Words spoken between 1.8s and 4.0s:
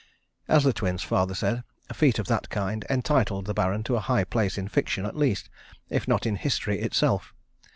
a feat of that kind entitled the Baron to a